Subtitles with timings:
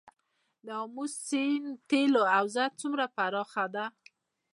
[0.65, 3.85] د امو سیند تیلو حوزه څومره پراخه ده؟